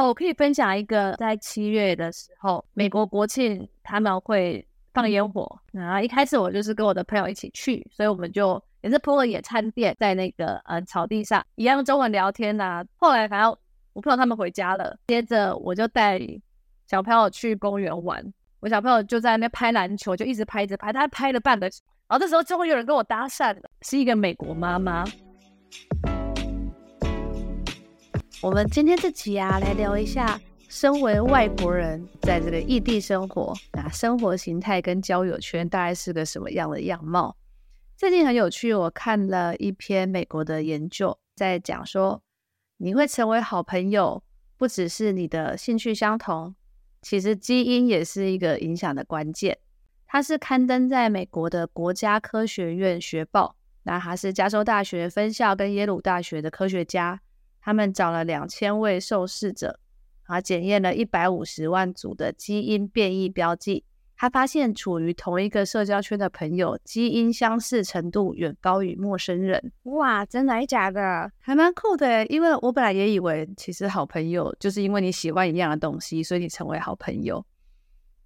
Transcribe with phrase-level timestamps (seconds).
[0.00, 12.84] 哦，我可以分享一个，在七月的时候，美国国庆他们会放烟火，然后一开始我就是跟我的朋友一起去，所以我们就也是铺了野餐垫在那个呃草地上，一样中文聊天呐、啊。
[12.96, 13.54] 后来反正
[13.92, 16.18] 我朋友他们回家了，接着我就带
[16.86, 18.24] 小朋友去公园玩，
[18.60, 21.66] 我小朋友就在那边拍篮球，就一直拍一直拍，他拍了半个，
[22.08, 25.04] 然后这时候就会有人跟我搭讪了，是一个美国妈妈。
[28.42, 30.40] 我们今天这集啊，来聊一下
[30.70, 37.36] 身为外国人在这个异地生活啊，生活形态跟交友圈大概是个什么样的样貌？
[37.98, 42.22] 最近很有趣，我看了一篇美国的研究，在讲说
[42.78, 44.22] 你会成为好朋友，
[44.56, 46.54] 不只是你的兴趣相同，
[47.02, 49.58] 其实基因也是一个影响的关键。
[50.06, 57.20] 它是刊登在美国的国家科学院学报，那它是加州大学分校跟耶鲁大学的科学家。
[57.60, 59.78] 他们找了两千位受试者，
[60.24, 63.84] 啊，检验了一百五十万组的基因变异标记。
[64.16, 69.72] 他发现，处于同一个社交圈的朋友，基因相似程度远高于陌生人。
[69.84, 71.32] 哇，真的还假的？
[71.38, 77.42] 还蛮酷的，因为我本来也以为，其实好朋友就是因为你喜欢一样的东西，所以你成为好朋友。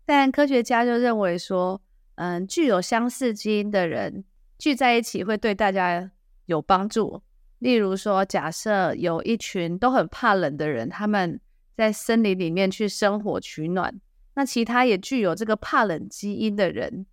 [0.05, 1.81] 但科学家就认为说，
[2.17, 4.25] 嗯，具有相似基因的人
[4.59, 6.11] 聚在一起会对大家
[6.47, 7.23] 有帮助。
[7.65, 11.41] 例如说，假设有一群都很怕冷的人，他们
[11.75, 13.99] 在森林里面去生火取暖，
[14.35, 17.07] 那其他也具有这个怕冷基因的人，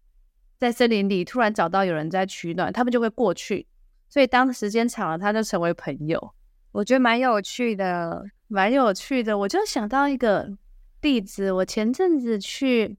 [0.57, 3.65] 在森林里突然找到有人在取暖，他们就会过去。
[4.09, 6.33] 所以当时间长了，他就成为朋友。
[6.73, 9.37] 我觉得蛮有趣的，蛮有趣的。
[9.37, 10.51] 我就想到一个
[10.99, 12.97] 例子，我前阵子去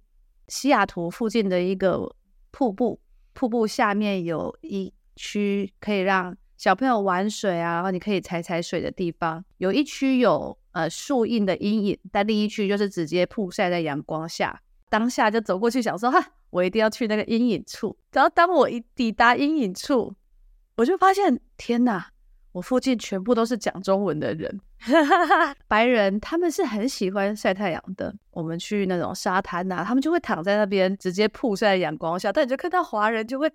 [0.48, 2.16] 西雅图附近的一个
[2.50, 2.98] 瀑布，
[3.34, 14.62] 瀑布下面有一区可以让小朋友玩水啊，然后你可以踩踩水的地方，有一区有呃树荫的阴影，但另一区就是直接曝晒在阳光下。
[14.88, 17.98] 当下就走过去想说，哈，我一定要去那个阴影处。
[18.12, 20.14] 然后当我一抵达阴影处，
[20.76, 22.06] 我就发现，天哪，
[22.52, 24.60] 我附近全部都是讲中文的人，
[25.66, 28.14] 白人，他们是很喜欢晒太阳的。
[28.30, 33.52] 我们去那种沙滩啊，他们就会躺在那边直接曝晒在阳光下，但你就看到华人就会。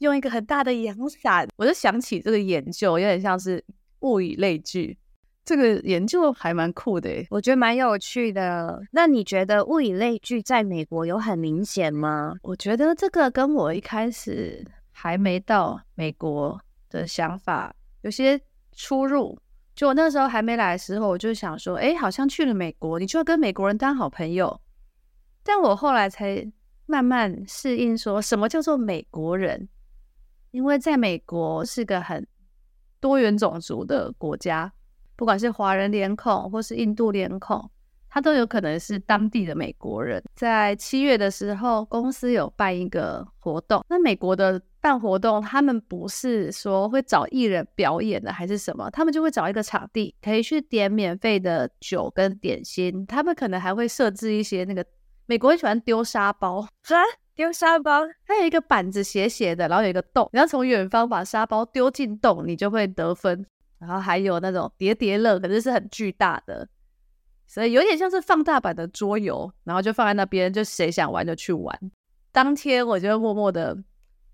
[0.00, 3.62] 用一个很大的阳伞，我就想起这个研究，有点像是
[4.00, 4.98] 物以类聚。
[5.44, 8.80] 这个研究还蛮酷的，我觉得蛮有趣的。
[8.92, 12.34] 那你觉得物以类聚在美国有很明显吗？
[12.42, 16.58] 我觉得这个跟我一开始还没到美国
[16.88, 18.40] 的想法有些
[18.72, 19.38] 出入。
[19.74, 24.60] 就我那时候还没来的时候，我就想说，哎，好像去了美国，你就要跟美国人当好朋友。
[25.42, 26.46] 但我后来才
[26.86, 29.68] 慢慢适应，说什么叫做美国人。
[30.50, 32.26] 因为在美国是个很
[33.00, 34.72] 多元种族的国家，
[35.16, 37.70] 不管是华人脸孔或是印度脸孔，
[38.08, 40.22] 他都有可能是当地的美国人。
[40.34, 43.84] 在七月的时候，公司有办一个活动。
[43.88, 48.90] 那美国的办活动，他们不是说会找艺人表演的，还是什么？
[48.90, 53.06] 他们就会找一个场地，可以去点免费的酒跟点心。
[53.06, 54.84] 他们可能还会设置一些那个
[55.26, 56.66] 美国很喜欢丢沙包。
[57.40, 63.46] 丢沙包，它有一个板子斜斜的，然后有一个洞，你要从远方把沙包丢进洞，你就会得分。
[63.78, 66.68] 然后还有那种叠叠乐，可是是很巨大的，
[67.46, 71.74] 所以有点像是放大版的桌游，然后就放在那边，就谁想玩就去玩。
[72.30, 73.74] 当天我就默默的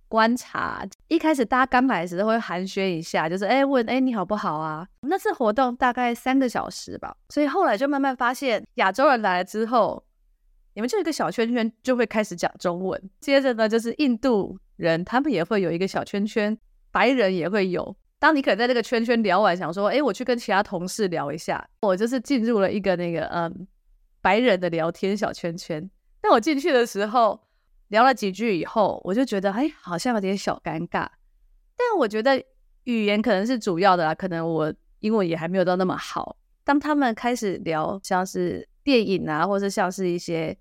[0.09, 4.84] 观察，一开始大家刚来的时候会寒暄一下，就是哎问哎你好不好啊？
[5.03, 10.03] 那次活动大概三个小时吧，所以后来就慢慢发现亚洲人来了之后。
[10.76, 16.56] 你们就一个小圈圈就会开始讲中文，接着呢就是印度人，他们也会有一个小圈圈，
[16.92, 17.97] 白人也会有。
[18.19, 23.66] 当你可能在这个圈圈聊完，想说，哎，我去跟其他同事聊一下，我就是进入了一个那个嗯
[24.20, 25.91] 白人的聊天小圈圈。
[26.20, 27.43] 但我进去的时候
[27.88, 31.08] 聊了几句以后，我就觉得，哎，好像有点小尴尬。
[31.75, 32.38] 但我觉得
[32.84, 36.37] 语言可能是主要的啦，可能我英文也还没有到那么好。
[36.64, 40.55] 当他们开始聊像是电影啊，或是像是一些。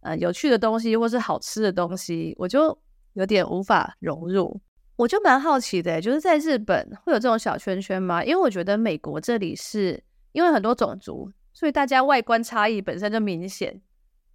[0.00, 2.76] 呃，有趣的东西或是好吃的东西，我就
[3.12, 4.60] 有点无法融入。
[4.96, 8.22] 我就蛮好奇的，就是在日本会有这种小圈圈吗？
[8.22, 10.02] 因为我觉得美国这里是
[10.32, 13.80] 因为很多种族，所以大家外观差异本身就明显。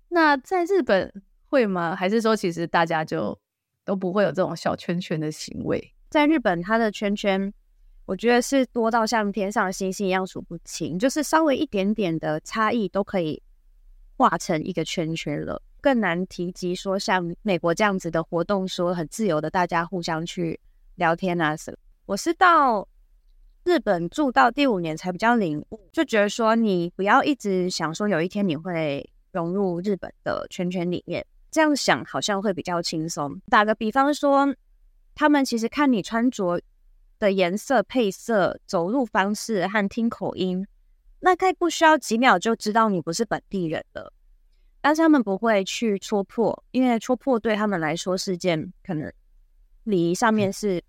[0.09, 1.11] 那在日本
[1.45, 1.95] 会吗？
[1.95, 3.37] 还是说其实大家就
[3.83, 5.93] 都不会有这种小圈圈的行为？
[6.09, 7.53] 在日本，它的圈圈
[8.05, 13.43] 我觉得是多到像天上的星星一样数不清，就是稍微一点点的差异都可以。
[14.17, 20.59] 画成一个圈圈了，更难提及说像美国这样子的活动，说很自由的大家互相去
[20.95, 21.77] 聊天啊什么。
[22.05, 22.87] 我是到
[23.63, 33.41] 日本住到第五年才比较领悟，就觉得说你不要一直想说有一天你会融入日本的圈圈里面，这样想好像会比较轻松。
[33.49, 34.55] 打个比方说，
[35.13, 36.61] 他们其实看你穿着
[37.17, 40.65] 的颜色、配色、走路方式和听口音，
[41.25, 44.13] 大概不需要几秒就知道你不是本地人了。
[44.79, 49.11] 但是他们不会去戳破，因为戳破对他们来说是件可能
[49.85, 50.79] 礼仪上面是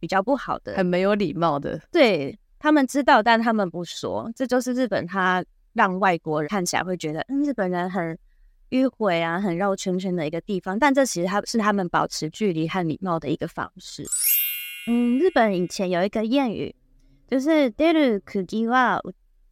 [0.00, 1.78] 比较不好的，很没有礼貌的。
[1.92, 4.32] 对，他们知道，但他们不说。
[4.34, 5.44] 这就是日本，他
[5.74, 8.18] 让外国人看起来会觉得，嗯，日本人很
[8.70, 10.78] 迂回啊，很绕圈圈的一个地方。
[10.78, 14.06] 但这其实他是他们保持距离和礼貌的一个方式。
[14.88, 16.74] 嗯，日本以前有一个谚语，
[17.28, 18.22] 就是出る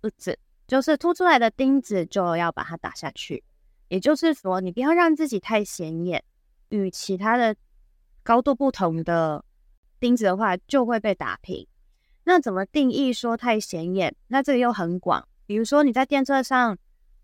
[0.09, 0.37] 钉は打つ。
[0.67, 3.45] 就是凸出来的钉子就要把它打下去，
[3.89, 6.25] 也就是说，你不要让自己太显眼，
[6.71, 7.55] 与其他的
[8.23, 9.45] 高度不同的
[10.01, 11.67] 钉子的话，就会被打平。
[12.25, 14.17] 那怎么定义说太显眼？
[14.29, 16.79] 那这个又很广，比如说你在电车上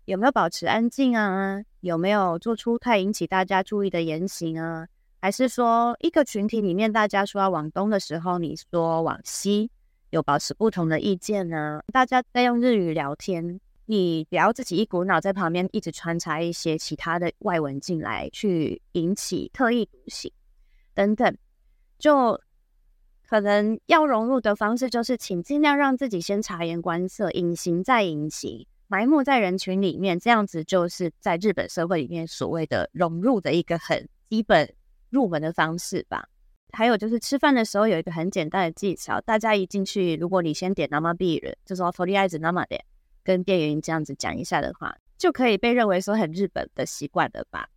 [0.05, 1.63] 有没有保持安静啊？
[1.79, 4.87] 有没有做出太引起大家注意的言行啊？
[5.19, 9.71] 还是说一个群体里面大家说要往东的时候，你说往西？
[10.11, 11.81] 有保持不同的意见呢？
[11.91, 20.31] 大家在用日语聊天，你不要自己一股脑在旁边一直穿插一些其他的外文进来，去引起特立独行
[20.93, 21.37] 等等。
[21.97, 22.41] 就
[23.25, 34.73] 可能要融入的方式，就是请尽量让自己先察言观色，隐形再隐形，埋没在人群里面，这样子就是在日本社会里面所谓的融入的一个很基本
[35.09, 36.27] 入门的方式吧。
[36.72, 42.80] 还有就是吃饭的时候有一个很简单的技巧，大家一进去，如果你先点生ビール，就说とりあえず生で，
[43.24, 47.68] 跟店员这样子讲一下的话，就可以被认为说很日本的习惯了吧。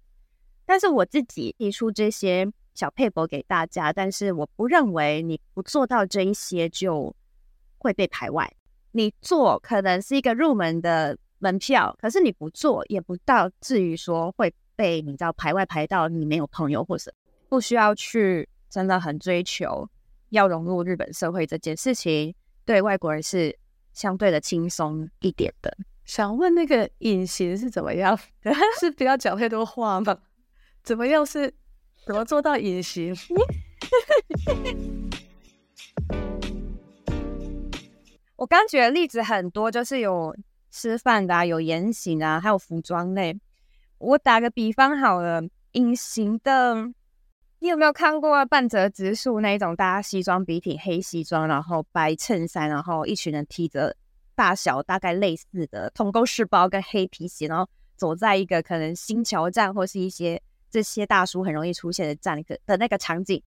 [0.66, 7.16] 但是我自己提出这些小撇步给大家，但是我不认为你不做到这一些就
[7.78, 8.52] 会被排外。
[8.92, 17.14] 你做可能是一个入门的门票，可是你不做也不到至于说会被你知道排外排到你没有朋友或者
[17.48, 18.50] 不需要去。
[18.75, 19.88] 真的很追求
[20.31, 22.35] 要融入日本社会这件事情，
[22.65, 23.56] 对外国人是
[23.93, 25.76] 相对的轻松一点的。
[26.05, 28.19] 想问那个隐形是怎么样？
[28.81, 30.19] 是不要讲太多话吗？
[30.82, 31.55] 怎么样是
[32.05, 33.15] 怎么做到隐形？
[38.35, 40.37] 我刚举的例子很多，就是有
[40.73, 43.38] 吃饭的啊，有言行啊，还有服装类。
[43.99, 45.41] 我打个比方好了，
[45.73, 46.93] 隐形的。
[47.65, 53.97] 你有没有看过半泽直树那一种大家西装笔挺黑西装，然后白衬衫，然后一群人提着
[54.35, 57.67] 大小大概类似的同沟式包跟黑皮鞋，然后
[57.97, 63.43] 走在一个可能新桥站或是一些这些大叔很容易出现的站的的那个场景，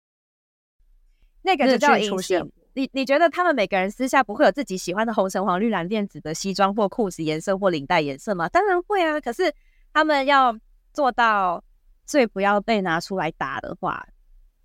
[1.42, 2.51] 那个就叫隐形。
[2.75, 8.48] 你你觉得他们每个人私下不会有自己喜欢的红橙黄绿蓝靛紫的西装或裤子颜色或领带颜色吗？
[8.48, 9.51] 当然会啊，可是
[9.92, 10.56] 他们要
[10.94, 11.63] 做到。
[12.05, 14.05] 最不要被拿出来打的话，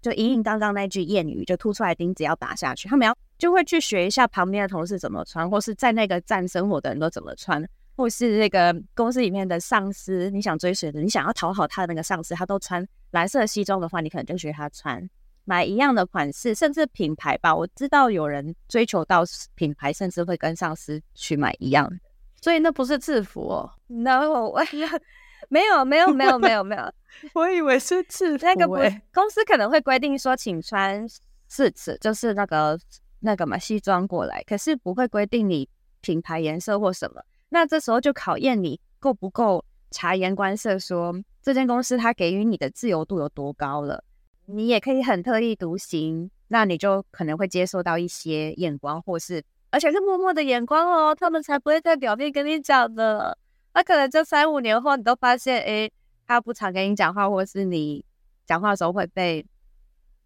[0.01, 2.89] 就隐隐当当那句谚语，就凸出来钉子要打下去。
[2.89, 7.65] 他们要就会去学一下旁边的同事怎么穿，或是在那个站生活的人都怎么穿，
[7.97, 15.09] 或是那个公司里面的上司，你想追随的，你想要讨好他的那个上司，他都穿蓝色西装的话，你可能就学他穿，
[15.45, 17.55] 买一样的款式，甚至品牌吧。
[17.55, 19.23] 我知道有人追求到
[19.55, 21.97] 品牌，甚至会跟上司去买一样的，
[22.41, 23.71] 所以那不是制服哦。
[23.87, 24.63] No，我
[25.49, 26.93] 没有，没有，没有，没有，没有。
[27.33, 28.75] 我以为是制服，欸，那个不，
[29.13, 31.07] 公司可能会规定说，请穿
[31.49, 32.79] 四次，就是那个
[33.21, 35.69] 那个嘛西装过来，可是不会规定你
[36.01, 37.23] 品牌颜色或什么。
[37.49, 44.05] 那这时候就考验你够不够察言观色说，说这间公司它给予你的自由度有多高了。
[44.47, 53.37] 你也可以很特立独行，那你就可能会接受到一些眼光，或是而且是默默的眼光哦，他们才不会在表面跟你讲的。
[53.75, 55.91] 那可能就三五年后，你都发现，哎。
[56.29, 58.05] 他不常跟你讲话，或是你
[58.47, 59.45] 讲话的时候会被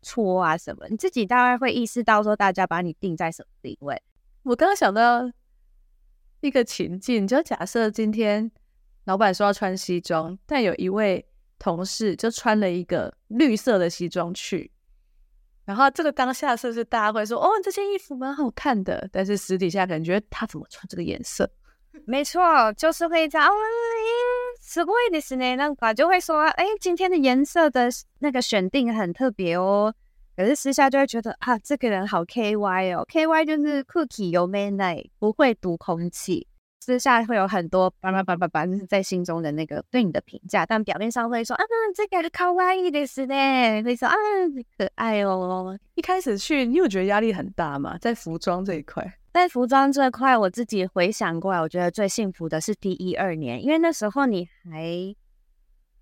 [0.03, 4.03] 戳啊什么，你自己大概会意识到说，大家把你定在什么地位。
[4.43, 5.31] 我刚刚想到
[6.41, 8.51] 一个情境，就假设今天
[9.05, 11.25] 老板说要穿西装，但有一位
[11.57, 14.73] 同事就穿了一个绿色的西装去，
[15.65, 19.09] 然后这个当下是不是大家会说，哦，这件衣服蛮好看的？
[19.13, 21.49] 但是私底下可能觉得他怎么穿这个颜色？
[22.05, 23.49] 没错，就是会这样。
[24.62, 27.90] すごいですね，那个就会说，哎，今天的颜色的
[28.20, 29.94] 那个选定很特别哦。
[30.36, 36.48] 可是私下就会觉得啊，这个人好 KY 哦，KY 就是 cookie 有没奶，不会读空气。
[36.80, 41.64] 私下会有很多叭叭叭叭叭，就是在心中的那个对你的评价，但表面上会说啊，
[41.96, 44.16] 这个可爱いですね，会说啊，
[44.78, 45.78] 可爱哦。
[45.96, 47.98] 一开始去，你有觉得压力很大吗？
[48.00, 49.04] 在服装这一块？
[49.33, 55.15] 在服装这块，我自己回想过来，我觉得最幸福的是第一二年，因为那时候你还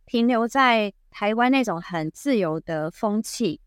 [0.04, 3.60] 停留在台湾那种很自由的风气。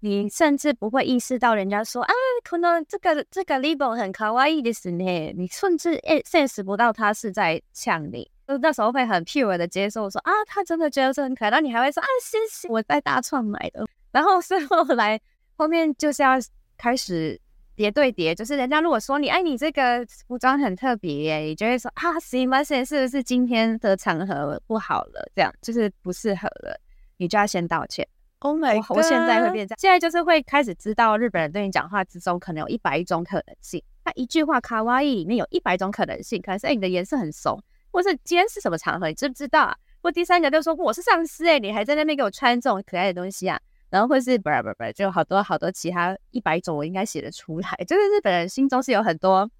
[0.00, 2.12] 你甚至不会意识到人家说啊，
[2.44, 13.86] 可能这个这个 label 很可爱的是呢，你甚至诶 sense 不到他是在呛你，就那时候会很 pure 的接受说啊，他真的觉得这很可爱，然后你还会说啊，谢谢，我在大创买的。
[14.12, 15.18] 然后是后来
[15.56, 16.32] 后面就是要
[16.76, 17.40] 开始
[17.76, 22.64] 叠对叠，就是人家如果说你哎，你这个服装很特别耶，你就会说啊，是吗？
[22.64, 25.30] 现是不是今天的场合不好了？
[25.34, 26.80] 这样就是不适合了，
[27.18, 28.08] 你就要先道歉。
[28.40, 33.82] Oh my God，我现在会变这样，现在就是会开始知道日本人对你讲话之中可能有一百种可能性。
[34.04, 39.76] 他一句话卡哇伊里面有一百种可能性，可能是哎你的颜色很怂，或是今天是什么场合，你知不知道啊？
[40.02, 43.60] 或第三个就说我是上司哎，你还在那边给我穿这种可爱的东西啊？
[43.96, 47.70] 然后或是不不不，就好多好多其他一百种我应该写得出来。
[47.88, 49.50] 就是日本人心中是有很多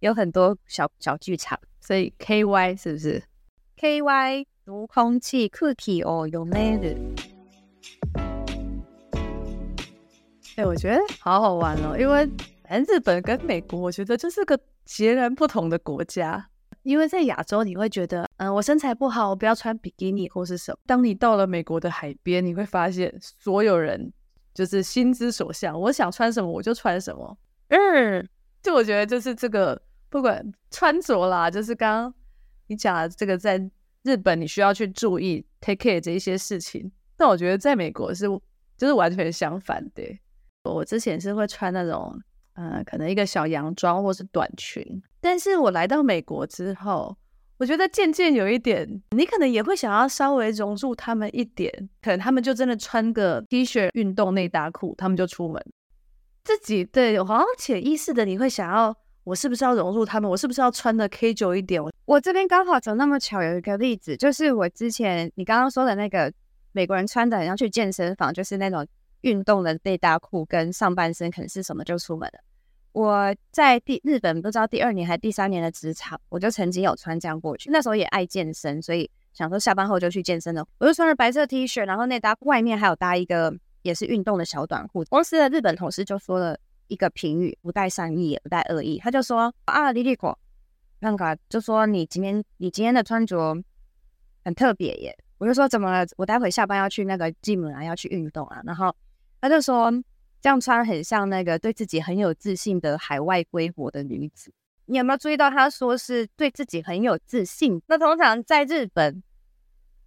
[0.00, 3.22] 有很多小小剧场，所以 K Y 是不是
[3.78, 6.94] ？K Y 如空气 Cookie 哦，有没的？
[10.56, 12.28] 哎、我觉得好好玩哦，因为
[12.68, 16.50] 反正日本跟美国，我觉得就是个截然不同的国家。
[16.88, 20.78] 因为在亚洲，你会觉得，嗯，我身材不好，我不要穿比基尼或是什么。
[20.86, 24.10] 当你到了美国的海边，你会发现所有人
[24.54, 27.36] 就是心之所向，我想穿什么我就穿什么。
[27.68, 28.26] 嗯，
[28.62, 29.78] 就我觉得就是这个，
[30.08, 32.14] 不管穿着啦，就是刚刚
[32.68, 33.62] 你讲的这个，在
[34.02, 38.24] 日本你需要去注意 take care 这一些事情，但我觉得在美国是
[38.78, 40.02] 就是完全相反的。
[40.64, 42.22] 我之前是会穿那种，嗯、
[42.58, 44.84] 呃，可能一个小洋装或是短裙，
[45.20, 47.16] 但是我来到美国之后，
[47.56, 51.72] 我觉得渐渐有一点，你可能也会想要稍微融入他们一点，
[52.02, 55.64] 可能他们就真的穿个 T 恤、运动内搭裤，他们就出门。
[56.42, 60.28] 自己对，好像潜意识的你会想要，我是不是要融入他们？
[60.28, 61.80] 我是不是要穿的 casual 一点？
[61.80, 66.32] 我我这边刚好就那么巧有一个例子，就是我之前你刚刚说的那个
[66.72, 68.84] 美国人穿的很像去健身房，就是那种。
[69.22, 72.38] 运动的内搭裤跟上半身可能是什么就出门了。
[72.98, 77.70] 我在第日本不知道第二年还是第三年的职场，我就曾经有穿这样过去。
[77.70, 80.66] 那时候也爱健身，所以想说下班后就去健身了。
[80.78, 85.04] 我就穿着白色 T 恤，然后内搭外面还有搭一个也是运动的小短裤。
[85.04, 90.36] 公司的日本同事就说了一个评语，不带善意也不带恶意，他就说啊，莉莉果，
[90.98, 93.56] 那个就说你今天你今天的穿着
[94.44, 95.16] 很特别耶。
[95.38, 96.04] 我就说怎么了？
[96.16, 98.92] 我待会下班要去那个 gym 啊，要去运动啊，然后。
[99.40, 99.88] 他就说
[100.40, 104.52] 这样穿很像那个对自己很有自信的海外归国的女子。
[104.86, 107.82] 你有没有注意到他说是对自己很有自信？
[107.86, 109.22] 那通常在日本，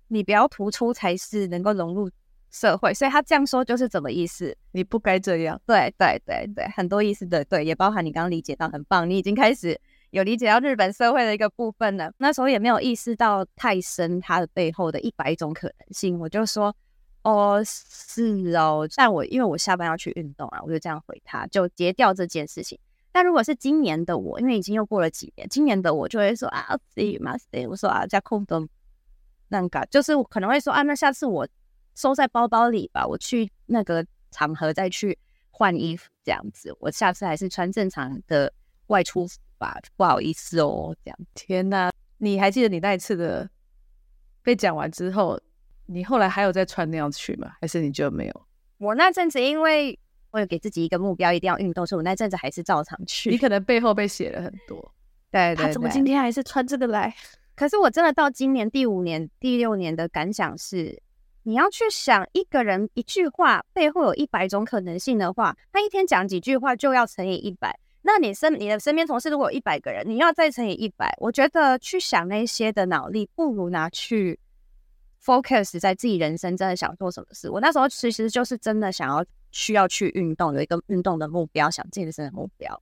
[0.08, 2.10] 你不要突出才是能够融入
[2.50, 4.58] 社会，所以他这样说就是怎么意思？
[4.72, 5.62] 你不该这样。
[5.66, 12.12] 对对对对，很多意思的，对，也包含你刚刚理解到，很棒，你已经开始有理解到日本社会的一个部分了。
[12.18, 16.18] 那时候也没有意识到太深，它的背后的一百种可能性。
[16.18, 16.76] 我就说。
[17.24, 18.24] 哦，是
[18.56, 22.80] 哦，但我因为我下班要去运动啊，我就这样回他，就截掉这件事情。
[23.12, 27.68] 但如果是今年的我，因为已经又过了几年，今年的我就会说啊，see must y。
[27.68, 28.60] 我说啊，加空的
[29.50, 31.48] 那个，就是我可能会说啊，那下次我
[31.94, 35.20] 收在包包里吧，我去那个场合再去
[35.52, 36.76] 换衣服这样子。
[36.80, 38.52] 我下次还是穿正常的
[38.88, 41.20] 外出服吧，不好意思哦，这样。
[41.36, 43.48] 天哪，你还记得你那一次的
[44.42, 45.40] 被讲完之后？
[45.92, 47.52] 你后来还有再穿那样去吗？
[47.60, 48.48] 还是你就没有？
[48.78, 49.98] 我那阵子因为
[50.32, 53.30] 我有给自己一个目标，一定要运动，所以我那阵子还是照常去。
[53.30, 54.78] 你可能背后被写了很多。
[55.30, 57.14] 对，对，对，他怎么今天还是穿这个来？
[57.56, 61.00] 可是我真的到今年第五年、第六年的感想是，
[61.44, 67.78] 你要去想一个人一句话背后有一百种可能性的话，他一天讲几句话就要乘以一百。
[68.02, 74.40] 那你身你的身边同事如果有一百个人，你要再乘以一百，我觉得去想那些的脑力，不如拿去。
[75.24, 82.82] Focus 在自己人生真的想做什么事，我那时候其实就是真的想要需要去运动，有一个运动的目标，想健身的目标。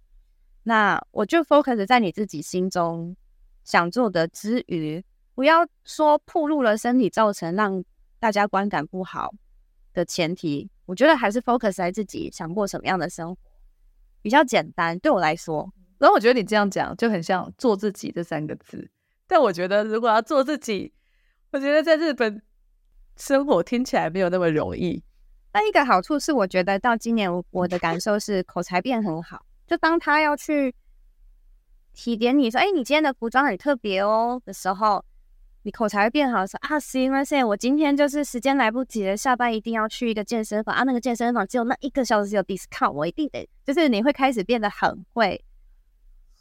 [0.63, 3.15] 那我就 focus 在你自己心中
[3.63, 5.03] 想做的之余，
[5.36, 7.84] 不要说暴露了身体，造成让
[8.19, 9.34] 大家观感不好
[9.93, 10.69] 的前提。
[10.86, 13.41] 我觉得还是 focus 在自己想过什么样的生活，
[14.22, 14.98] 比较简单。
[15.00, 18.89] 对我来说，然后我觉得你这样讲就很像做自己这三个字。
[19.27, 20.91] 但我觉得如果要做自己，
[21.51, 22.41] 我觉得在日本
[23.15, 25.03] 生活听起来没有那么容易。
[25.51, 29.44] 但一个好处是，我觉得到今年我的感受是口才变很好。
[29.65, 30.75] 就当他要去
[31.91, 35.03] 提点你说，哎，你今天的服装很特别哦的时候，
[35.63, 45.44] 你口才会变好，说啊，是因为现在我今天就是时间来不及了，下班一定要去一个健身房啊，那个健身房只有那一个小时有 discount，我一定得，就是你会开始变得很会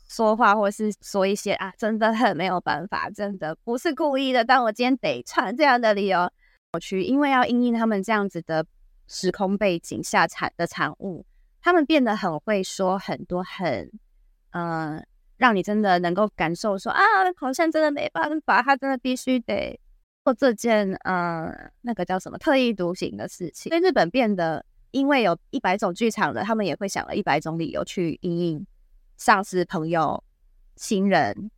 [0.09, 6.31] 说话，或是说一些啊，真的很没有办法，真的不是故意的，但我今天得穿这样的理由
[6.73, 8.67] 我去，因为要应应他们这样子的
[9.07, 11.25] 时空背景下产的产物，
[11.61, 13.91] 他们变得很会说很多很，
[14.51, 15.05] 嗯、呃。
[15.39, 17.01] 让你真的能够感受说啊，
[17.37, 19.79] 好像真的没办法，他真的必须得
[20.25, 23.71] 做这件呃那个叫什么特立独行的事情。
[23.71, 28.67] 所以日本变得，因为有一百种剧场了，他们也会想了一百种理由去应应
[29.19, 30.25] 上司、朋友、
[30.75, 31.51] 亲人、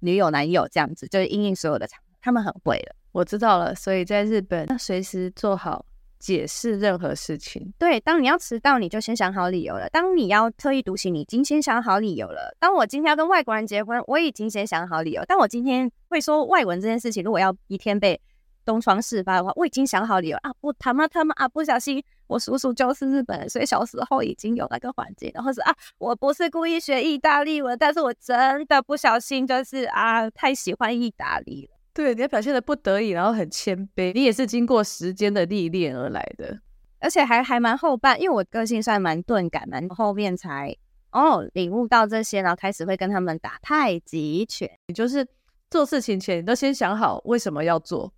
[0.00, 2.94] 女友、男友这样子，就是应应所有的场，他们很会了。
[3.12, 5.86] 我知道了，所以在日本要随时做好。
[6.20, 8.00] 解释任何事情，对。
[8.00, 12.56] 当你要迟到，你就先想好理由了；当你要特立独行，你已经先想好理由了。
[12.58, 15.22] 当我今天要跟外国人结婚，我已经先想好理由。
[15.26, 18.18] 当我今天会说外文这件事情，如果要一天被
[18.64, 20.50] 东窗事发的话，我已经想好理由啊！
[20.62, 21.46] 不，他妈他妈啊！
[21.46, 25.30] 不小心，我叔叔就是日本人，所以小时候已经有那个环境。
[25.34, 31.76] 然后是啊，我不是故意学意大利文，但是我真的不小心，就是啊，太喜欢意大利了。
[31.92, 34.12] 对，你要表现的不得已，然后很谦卑。
[34.12, 36.58] 你也是经过时间的历练而来的，
[36.98, 40.76] 而且还还蛮后半，因为我个性算蛮钝感，蛮后面才
[41.12, 44.68] 哦领悟到这些，然后开始会跟他们打太极拳。
[44.88, 45.24] 你就是
[45.70, 48.12] 做事情前，你都先想好为什么要做，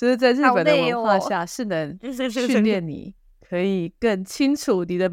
[0.00, 1.98] 就是在日本的文化下，是能
[2.32, 3.14] 训练你
[3.46, 5.10] 可以更清楚你的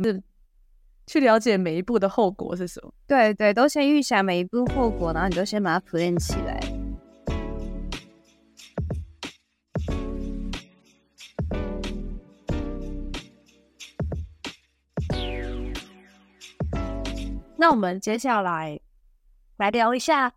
[1.05, 2.93] 去了解每一步的后果是什么。
[3.05, 6.57] 对对，都先预想每一步后果，然后你就先把它 plan 起来。
[17.57, 18.79] 那我们接下来
[19.57, 20.31] 来聊一下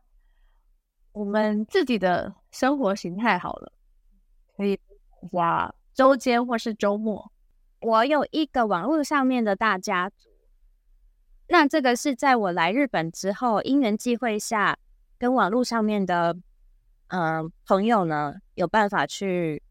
[1.12, 3.72] 我们自己的生活形态好了，
[4.60, 4.78] 可以
[5.32, 7.32] 哇，周间或是周末。
[7.80, 10.28] 我有一个网络上面的大家族，
[11.48, 14.76] 那这个是在我来日本之后因缘际会下，
[15.18, 16.36] 跟网络上面的
[17.08, 19.62] 嗯、朋友呢有办法去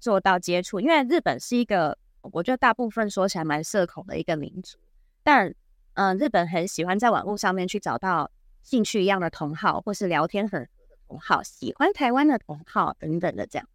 [0.00, 4.78] 做到接触，因为日本是一个我觉得大部分说起来蛮社恐的一个民族，
[5.22, 5.54] 但。
[6.00, 8.30] 嗯，日本很喜欢在网络上面去找到
[8.62, 10.68] 兴趣一样的同好，或是聊天很
[11.08, 13.68] 同好，喜欢台湾的同好等等的这样。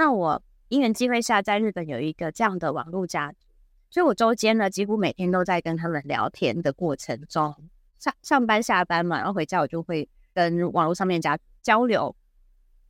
[0.00, 3.46] 那我因缘际会下在日本有一个这样的网络家族，
[3.90, 7.54] 所以我周间呢几乎每天都在跟他们聊天的过程中，
[7.98, 12.16] 上上班下班嘛，然后回家我就会跟网络上面家交流，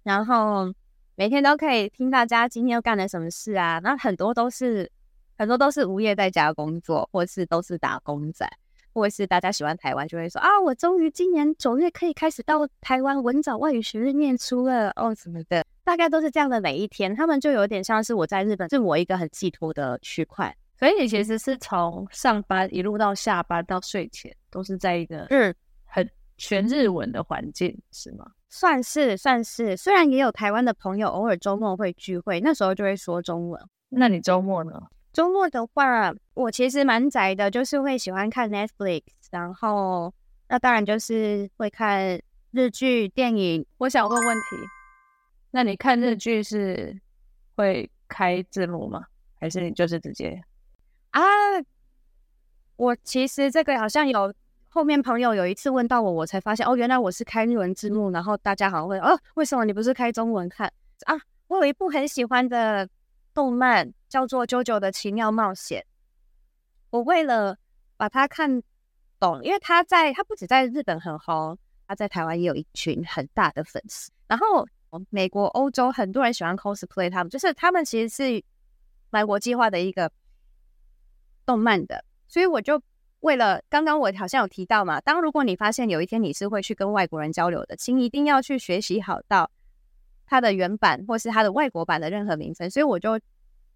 [0.04, 0.72] 然后
[1.16, 3.80] 每天都可以听大家今天又干了什么事啊。
[3.80, 4.88] 那很多都是
[5.36, 8.48] 很多都是无业在家工作，或是都是打工仔。
[9.00, 17.14] 或是大家喜欢台湾，就会说啊，我终于今年九月可以开始到台湾文藻外语学院念书了哦，什么的，大概都是这样的每一天。
[17.16, 20.54] 他们就有点像是我在日本，是我一个很寄托的区块。
[20.78, 28.26] 所以你其实是从上班一路到下班到睡前，都是在一个嗯很全日文的环境，是吗？
[28.48, 33.60] 算是算是，虽然也有台湾的朋友偶尔周末会聚会，那时候就会说中文。
[33.88, 34.72] 那你周末呢？
[35.12, 40.14] 周末的话，我其实蛮宅的，就是会喜欢看 Netflix，然后
[40.48, 42.20] 那当然就是会看
[42.52, 43.66] 日剧、电影。
[43.78, 44.42] 我想问问题，
[45.50, 46.96] 那你看日剧是
[47.56, 49.04] 会开字幕吗？
[49.40, 50.40] 还是你就是直接
[51.10, 51.22] 啊？
[52.76, 54.32] 我其实这个好像有
[54.68, 60.72] 后面朋友有一次问到我，我才发现哦，原来我是开日文字幕，然后大家好像会哦，为什么你不是开中文看
[61.06, 61.18] 啊？
[61.48, 62.88] 我有一部很喜欢的
[63.34, 63.92] 动漫。
[64.10, 65.82] 叫做《JoJo 的奇妙冒险》，
[66.90, 67.56] 我为了
[67.96, 68.60] 把它看
[69.20, 74.10] 懂，因为他在他不止在日本很红，他在台湾也有一群很大的粉丝。
[74.26, 74.66] 然后
[75.10, 78.42] 美国、欧洲很多人喜欢 cosplay，他们就是他们其实是
[79.10, 80.10] 蛮国际化的一个
[81.46, 82.04] 动漫的。
[82.26, 82.82] 所以我就
[83.20, 89.48] 为了刚刚我好像有提到嘛，当如果你发现有一天你是会去跟外国人交流的，请一定要去学习好到
[90.30, 92.70] 它的原版或是它的外国版的任何名称。
[92.70, 93.20] 所以我就。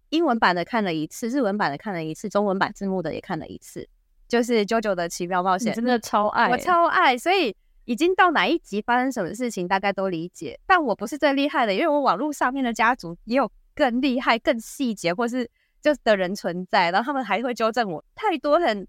[0.09, 3.85] 英文版的看了一次，日文版的看了一次，中文版字幕的也看了一次，
[4.27, 7.53] 就是《JoJo 的奇妙冒险》，真的超爱，我超爱，所以
[7.85, 10.59] 已经到哪一集发生什么事情，大概都理解。
[10.67, 15.49] 但我不是最厉害的，因为我网络上面的家族也有更厉害、更细节或是
[15.81, 18.05] 就是的人存在，然后他们还会纠正我。
[18.13, 18.87] 太多很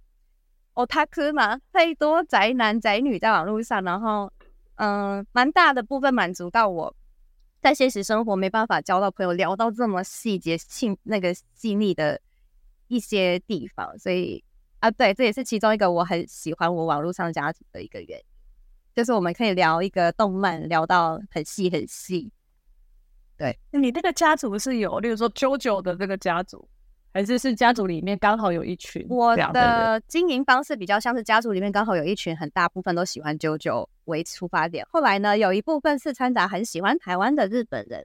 [0.74, 4.30] otaku 嘛，太多宅男宅女在网络上，然后
[4.74, 6.94] 嗯，蛮大的部分满足到我。
[7.60, 12.20] 在现实生活没办法交到朋友，聊到这么细节、性那个细腻的
[12.88, 14.44] 一些地方，所以
[14.80, 18.24] 啊，对，这也是其中一个我很喜欢我网络上家族的一个原因。
[18.94, 22.32] 就是我们可以聊一个动漫，聊到很细很细。
[23.36, 26.66] 对，你那个家族是有，例如说 JoJo 的这个家族，
[27.16, 29.06] 还是是家族里面刚好有一群？
[29.08, 38.04] 我的经营方式比较像是家族里面刚好有一群很大部分都喜欢 JoJo 为出发点，后来呢，有一部分是掺杂很喜欢台湾的日本人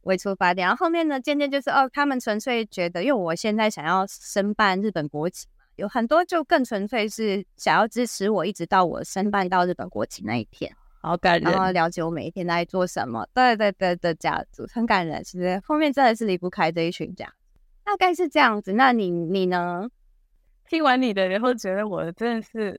[0.00, 10.74] 为出发点，然后后面呢，渐渐就是哦，他们纯粹觉得，因为我现在想要申办日本国籍嘛，有很多就更纯粹是想要支持我，一直到我申办到日本国籍那一天。
[11.00, 13.24] 好感人，然后了解我每一天在做什么。
[13.32, 17.32] 对对对的家族很感人，其实后面真的是离不开这一群家，
[17.86, 18.74] 大概是这样子。
[18.74, 19.88] 那你你呢？
[20.68, 22.78] 听完你的，然后觉得我真的是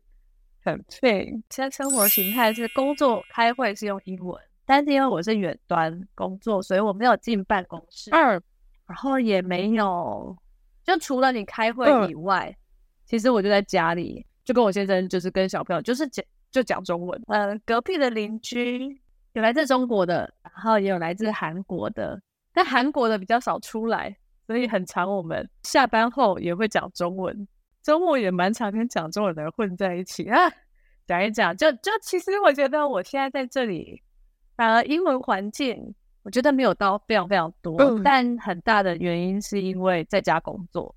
[0.63, 1.31] 很废。
[1.49, 8.11] 现在生活形态是工作开会是用英文，但是因为我是远端工作，所以我没有进办公室。
[8.11, 8.39] 嗯，
[8.85, 10.37] 然后也没有，
[10.83, 12.59] 就除了你开会以外，嗯、
[13.05, 16.23] 其实我就在家里，就跟我先生，就是跟小朋友，就是讲。
[16.49, 17.21] 就讲中文。
[17.27, 18.99] 嗯，隔壁的邻居
[19.33, 22.19] 有来自中国的，然后也有来自韩国的，
[22.53, 24.15] 但韩国的比较少出来，
[24.47, 27.47] 所以很常我们下班后也会讲中文。
[27.83, 30.37] 周末也蛮常跟讲中文的人混在一起啊，
[31.05, 31.55] 讲一讲。
[31.55, 34.01] 就就其实我觉得我现在在这里，
[34.55, 40.93] 反而英文环境我觉得没有到非常非常多，嗯、但很大的原因是因为在家工作，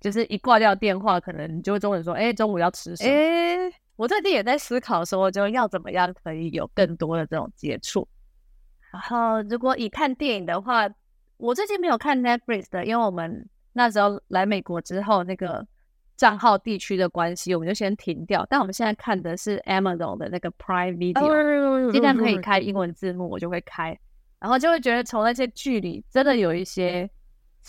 [0.00, 3.72] 就是一挂掉电话，可能你就会中文说：“哎，中午要吃什么？”哎。
[3.96, 8.06] 我最近也在思考说，就要怎么样可以有更多的这种接触。
[8.92, 10.88] 然后，如果以看电影的话，
[11.38, 15.66] 我最近没有看 Netflix 的，因为我们那时候来美国之后，那个
[16.16, 18.46] 账号地区的关系，我们就先停掉。
[18.50, 23.98] 但我们现在看的是 Amazon 的那个 Prime Video，既然可以开英文字幕，我就会开，
[24.38, 27.08] 然后就会觉得从那些剧里真的有一些。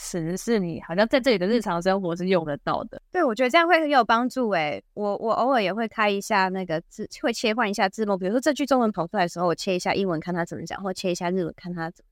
[0.01, 4.81] 词是你好像在这里的日常生活是用得到的，对，我觉得这样会很有帮助诶。
[4.93, 12.08] 我我偶尔也会开一下那个字，会切换一下字幕，比如说这句中文跑出来的时候，我切一下英文看他怎么讲，或切一下日文看他怎么讲。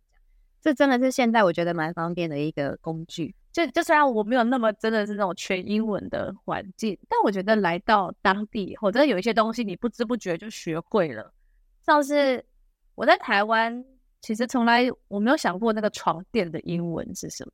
[0.62, 3.34] 这真的是现在我觉得蛮方便的一个工具。
[3.54, 11.34] 就就虽然我没有那么真的是那种全英文的环境，但我觉得来到当地，或者有一些东西你不知不觉就学会了。
[11.84, 12.46] 像是
[12.93, 13.84] 我在台湾，
[14.22, 17.52] 其实从来我没有想过那个床垫的英文是什么。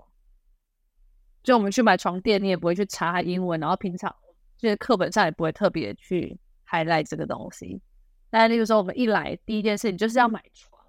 [1.42, 4.13] 就我们去买床垫，你也不会去查英文，然后平常
[4.58, 6.38] 就是课本上也不会特别去
[6.68, 7.82] highlight 这个东西。
[8.30, 10.82] 但例如说，我们一来第一件事情就是要买床，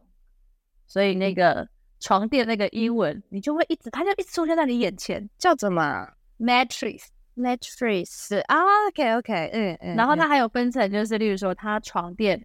[0.87, 1.68] 所以那个
[2.04, 6.06] 床垫那个英文，你就会一直，它就一直出现在你眼前，叫什么
[6.38, 9.96] ？mattress，mattress 啊，OK OK，嗯嗯。
[9.96, 12.44] 然后它还有分层，就是例如说，它床垫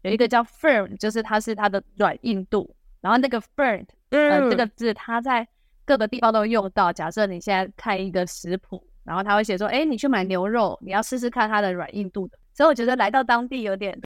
[0.00, 5.46] 有一个叫 firm，就是它是它的软硬度，然后那个 firm，呃，这个字它在。
[5.86, 6.90] 各个地方都用到。
[6.90, 14.00] 假设你现在看一个食谱，然后他会写说：“哎，你去买牛肉，你要试试看它的软硬度的。”所以我觉得来到当地有点，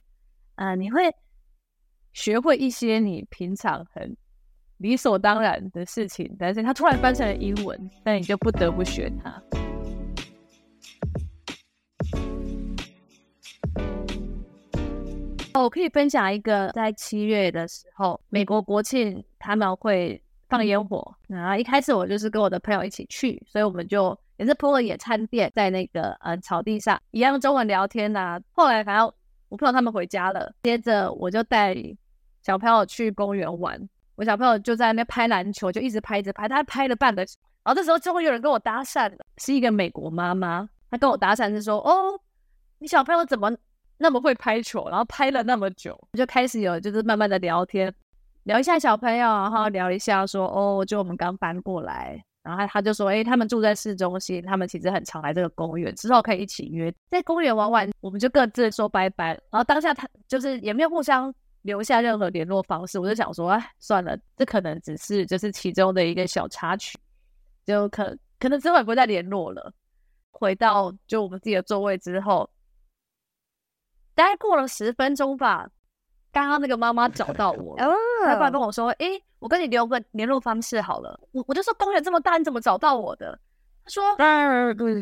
[0.55, 1.09] 呃，你会
[2.11, 4.13] 学会一些你平常很
[4.79, 9.41] 理所当然的事情，但是它突然翻成了英文，那你就不得不学它。
[15.53, 20.21] 我可以分享一个，在七月的时候，美国国庆他们会。
[20.49, 28.41] 放烟火，然后一开始我就是跟我的朋友一起去，所以我们就也是铺了野餐垫在那个呃草地上，一样中文聊天呐、啊。
[28.53, 29.13] 后来反正
[29.49, 31.75] 我朋友他们回家了，接着我就带
[32.41, 33.79] 小朋友去公园玩。
[34.19, 37.21] 我小朋友就在那边拍篮球，就一直拍一直拍，他拍了半个。
[37.63, 42.19] 然后这时候终于有人跟我搭讪了，是一个美国妈妈，她跟我搭讪是说：“哦，
[42.79, 43.49] 你小朋友怎么
[43.97, 44.89] 那么会拍球？
[44.89, 47.93] 然后拍了那么久。”就开始有就是慢慢的聊天。
[48.43, 57.89] 聊一下小朋友，然后聊一下说哦，就我们刚搬过来，然后他就说，诶，他们住在市中心，他们其实很常来这个公园，之后可以一起约在公园玩玩。
[58.01, 59.27] 我们就各自说拜拜。
[59.49, 66.97] 然后当下他就是也没有互相留下任何联络方式，我就想说，哎，算了，这可能只是就是其中的一个小插曲，
[67.65, 69.73] 就可可能之后也不会再联络了。
[70.31, 72.49] 回到就我们自己的座位之后，
[74.15, 75.69] 大概过了十分钟吧。
[76.31, 77.75] 刚刚那个妈妈找到我，
[78.23, 83.37] 她过来跟我说：“哎、欸，我跟你留个联络方式好了。”我我就说：“公园这么大，你怎么找到我的？”
[83.83, 84.03] 她说：“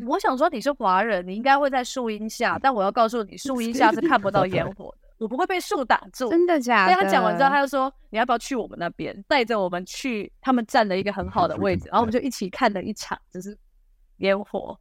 [0.08, 6.94] 我想说你是华人，你应该会在树荫下，但我要告诉你，树荫下是看不到烟火的，我不会被树挡住。”真的假的？
[6.94, 13.58] 对，他讲完之后，他就说：“你要不要去我们那边，带着我们去他们站了一个很好的位置， 然后我们就一起看了一场就是
[14.18, 14.80] 烟火。”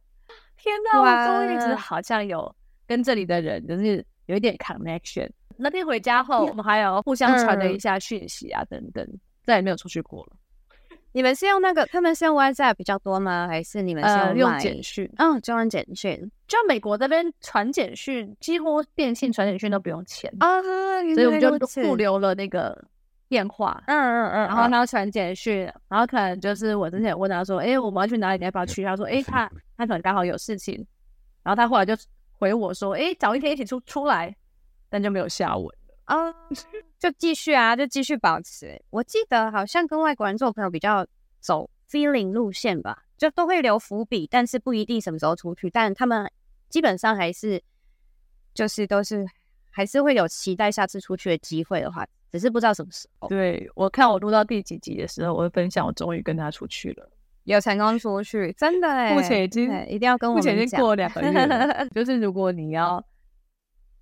[0.57, 2.53] 天哪，我终于一直好像有
[2.87, 5.29] 跟这里的人就是有一点 connection。
[5.55, 9.07] 那天回家后，我们还有互相传了一下讯息啊，等等，
[9.43, 10.33] 再也没有出去过了。
[11.17, 11.83] 你们是用那个？
[11.87, 13.47] 他们是用 WhatsApp 比较多吗？
[13.47, 15.11] 还是你们是用简讯？
[15.17, 16.31] 嗯，就用简讯。
[16.47, 22.79] 就美国这边传简讯，几乎电信传简讯都不用钱啊，所以我们就互留了那个
[23.27, 23.81] 电话。
[23.87, 24.47] 嗯嗯嗯。
[24.47, 28.37] 然后他要传简讯，然后可能就是我之前问他说：“哎，我们要去哪里？
[28.37, 30.75] 你要不要去？”他说：“哎，他 他可能刚好有事情。”
[31.41, 31.95] 然后他后来就
[32.37, 34.35] 回我说：“哎，找一天一起出出来。”
[34.87, 36.31] 但就没有下文了啊。
[36.99, 38.81] 就继续啊，就继续保持。
[38.89, 41.05] 我记得好像跟外国人做朋友比较
[41.39, 45.69] 走 feeling 路线吧，就都会留伏笔，但是不一定什么时候出去。
[45.69, 46.29] 但他们
[46.69, 47.61] 基本上还是
[48.53, 49.25] 就是都是
[49.69, 53.27] 还是会有期待下次出去的机会的话，只是不知道什么时候。
[53.29, 57.07] 对，我看我录到第几集的时候，我会分享我终于跟他出去了，
[57.43, 61.87] 有成功出去，真的哎，目前已经一定要跟我们讲，目前已经过两个月了。
[61.93, 63.05] 就是如果你要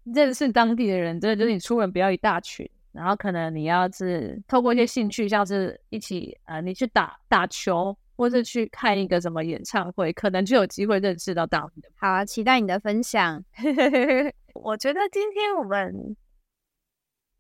[0.06, 2.68] 认识当地的人，真的就是你出门不要一大群。
[2.96, 11.90] 然后可能你要是透过一些兴趣，像是一起呃，你去打打球，或是去看一个什么演唱会，可能就有机会认识到当地的。
[11.98, 13.44] 好啊，期待你的分享。
[14.56, 16.16] 我觉得今天我们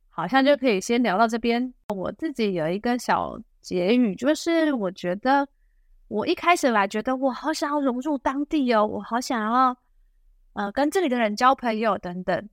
[0.09, 1.73] 好像就可以先聊到这边。
[1.95, 5.47] 我自己有一个小结语，就是我觉得
[6.09, 9.77] 我一开始来觉得我好想要融入当地哦，我好想要
[10.53, 12.49] 呃跟这里的人交朋友等等。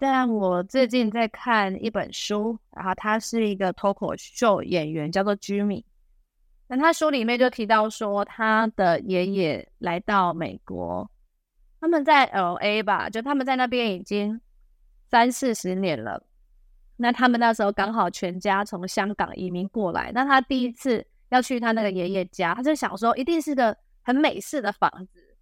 [0.00, 5.82] 但我最近在看一本书，然后他是一个脱口秀演员，叫做 Jimmy。
[6.68, 11.10] 那他书里面就提到说，他的爷爷来到美国，
[11.80, 14.40] 他们在 LA 吧，就他们在那边已经
[15.10, 16.22] 三四十年了。
[16.96, 25.36] 那他们那时候刚好全家从香港移民过来，那他第一次要去他那个爷爷家，他就想说，一定是个很美式的房子。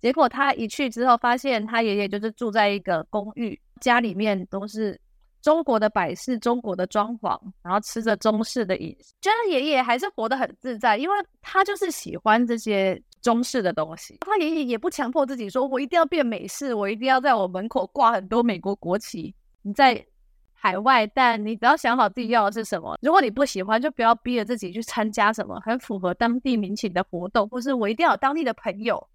[0.00, 3.60] 结果他一去之后，发现他爷爷就是住在一个公寓。
[3.80, 4.98] 家里面都是
[5.42, 9.12] 中国的摆饰、中国的装潢，然后吃着中式的饮食。
[9.20, 14.18] 觉得爷爷还是活得很自在，因为他就是喜欢这些中式的东西。
[14.20, 20.04] 他爷爷也不强迫自己说：“我一定要变美式，我一定要在我门口挂很多美国国旗。”你在
[20.52, 22.98] 海外，但你只要想好自己要的是什么。
[23.02, 29.06] 如果你不喜欢，就不要逼着自己去参加什么很符合当地民情的活动，或是我一定要有当地的朋友。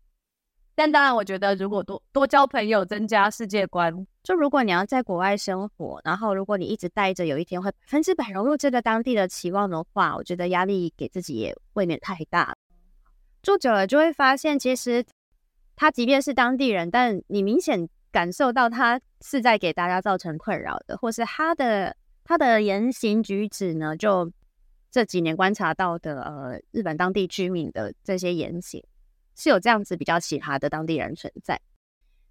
[0.81, 3.93] 但当然，我觉得如果多多交朋友，增加世界观。
[4.23, 12.55] 就如果你要在国外生活，然后如果你一直待着，有一天会百分之百融入这个当地的期望的话，我觉得压力给自己也未免太大。
[13.43, 15.05] 住久了就会发现，其实
[15.75, 24.31] 他即便是当地人，但你明显感受到他是在给大家造成困扰的，或是他的他的言行举止呢，就
[24.89, 28.83] 这几年观察到的，呃，日本当地居民的这些言行。
[29.35, 31.59] 是有这样子比较奇葩的当地人存在，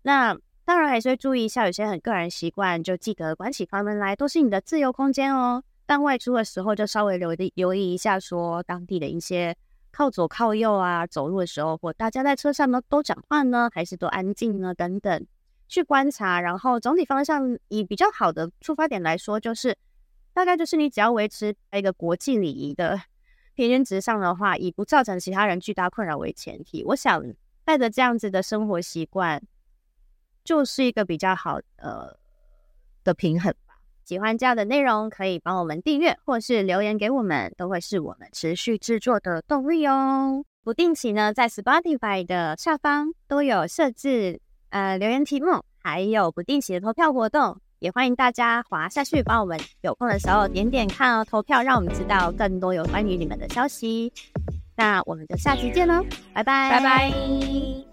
[0.02, 5.64] 那当然还是会注意一下，有些很个人习惯，就记得关起房门来都是你的自由空间哦。
[5.86, 9.56] 但外出的时候就稍微留意留意一下，说当地的一些
[9.90, 15.26] 靠左靠右啊，走路的时候或大家在车上呢都讲话呢，还是都安静呢等等，
[15.66, 16.40] 去观察。
[16.40, 19.76] 然后总体方向以比较好的出发点来说，就是
[20.32, 23.00] 大概就是你只要维持一个国际礼仪的。
[23.60, 27.22] 平均值上的话，以不造成其他人巨大困扰为前提，我想
[27.62, 29.42] 带着这样子的生活习惯，
[30.42, 32.16] 就是一个比较好呃
[33.04, 33.74] 的平衡吧。
[34.06, 40.42] 喜欢这样的内容，可以帮我们订阅或是留言给我们，都会是我们持续制作的动力哦。
[40.64, 47.60] 不定期呢，在 Spotify 的下方都有设置呃留言题目，还有不定期的投票活动。
[47.80, 54.12] 也欢迎大家滑下去，帮我们有空的时候点点看哦，投票让我们知道更多有关于你们的消息。
[54.76, 57.89] 那我们就下期见喽，拜拜，拜拜。